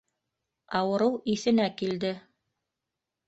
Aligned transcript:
-Ауырыу 0.79 1.13
иҫенә 1.33 1.67
килде. 1.81 2.13